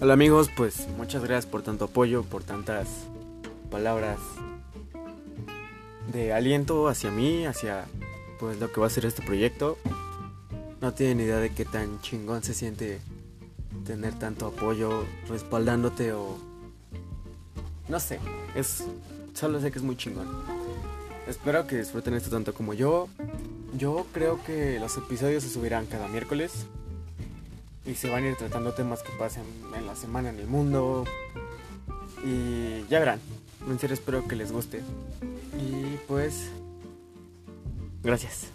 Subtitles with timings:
[0.00, 2.86] Hola amigos, pues muchas gracias por tanto apoyo, por tantas
[3.68, 4.20] palabras
[6.12, 7.86] de aliento hacia mí, hacia
[8.38, 9.76] pues lo que va a ser este proyecto.
[10.80, 13.00] No tienen idea de qué tan chingón se siente
[13.84, 16.38] tener tanto apoyo respaldándote o
[17.88, 18.20] no sé,
[18.54, 18.84] es
[19.34, 20.28] solo sé que es muy chingón.
[21.26, 23.08] Espero que disfruten esto tanto como yo.
[23.76, 26.66] Yo creo que los episodios se subirán cada miércoles
[27.88, 29.44] y se van a ir tratando temas que pasen
[29.74, 31.04] en la semana en el mundo.
[32.24, 33.20] Y ya verán.
[33.66, 34.82] En serio espero que les guste.
[35.58, 36.50] Y pues...
[38.02, 38.48] Gracias.